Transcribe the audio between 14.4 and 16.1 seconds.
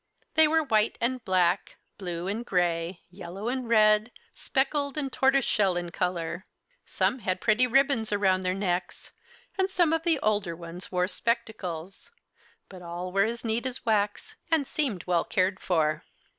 and seemed well cared for.